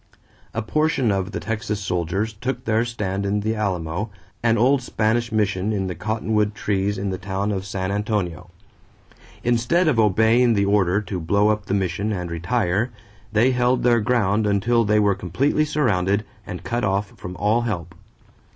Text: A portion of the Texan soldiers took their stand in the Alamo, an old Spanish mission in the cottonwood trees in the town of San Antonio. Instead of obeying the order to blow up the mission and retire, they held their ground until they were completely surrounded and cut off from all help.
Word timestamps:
A 0.55 0.63
portion 0.63 1.11
of 1.11 1.31
the 1.31 1.39
Texan 1.39 1.75
soldiers 1.75 2.33
took 2.33 2.65
their 2.65 2.83
stand 2.85 3.23
in 3.23 3.41
the 3.41 3.55
Alamo, 3.55 4.09
an 4.41 4.57
old 4.57 4.81
Spanish 4.81 5.31
mission 5.31 5.71
in 5.71 5.85
the 5.85 5.93
cottonwood 5.93 6.55
trees 6.55 6.97
in 6.97 7.11
the 7.11 7.19
town 7.19 7.51
of 7.51 7.67
San 7.67 7.91
Antonio. 7.91 8.49
Instead 9.43 9.87
of 9.87 9.99
obeying 9.99 10.55
the 10.55 10.65
order 10.65 11.01
to 11.01 11.19
blow 11.19 11.49
up 11.49 11.67
the 11.67 11.75
mission 11.75 12.11
and 12.11 12.31
retire, 12.31 12.89
they 13.31 13.51
held 13.51 13.83
their 13.83 13.99
ground 13.99 14.47
until 14.47 14.83
they 14.83 14.99
were 14.99 15.13
completely 15.13 15.65
surrounded 15.65 16.25
and 16.47 16.63
cut 16.63 16.83
off 16.83 17.13
from 17.17 17.35
all 17.37 17.61
help. 17.61 17.93